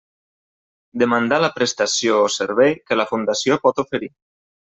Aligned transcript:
Demandar 1.03 1.37
la 1.43 1.49
prestació 1.57 2.17
o 2.23 2.31
servei 2.37 2.75
que 2.89 2.99
la 3.01 3.07
Fundació 3.13 3.61
pot 3.67 3.83
oferir. 3.87 4.13